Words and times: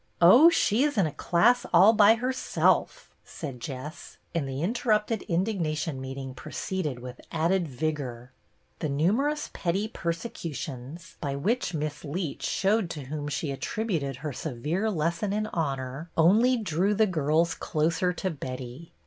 "Oh, 0.19 0.49
she's 0.49 0.97
in 0.97 1.05
a 1.05 1.11
class 1.13 1.63
all 1.71 1.93
by 1.93 2.15
herself," 2.15 3.11
said 3.23 3.59
Jess; 3.59 4.17
and 4.33 4.49
the 4.49 4.63
interrupted 4.63 5.21
indignation 5.27 6.01
meet 6.01 6.17
ing 6.17 6.33
proceeded 6.33 6.97
with 6.97 7.21
added 7.31 7.67
vigor. 7.67 8.31
The 8.79 8.89
numerous 8.89 9.51
petty 9.53 9.87
persecutions, 9.87 11.17
by 11.21 11.35
which 11.35 11.75
Miss 11.75 12.03
Leet 12.03 12.41
showed 12.41 12.89
to 12.89 13.01
whom 13.03 13.27
she 13.27 13.51
at 13.51 13.61
tributed 13.61 14.15
her 14.15 14.33
severe 14.33 14.89
lesson 14.89 15.33
in 15.33 15.45
honor, 15.53 16.09
only 16.17 16.57
BETTY 16.57 16.57
BAIRD 16.57 16.57
1 16.57 16.65
16 16.65 16.77
drew 16.79 16.93
the 16.95 17.05
girls 17.05 17.53
closer 17.53 18.11
to 18.11 18.31
Betty. 18.31 18.93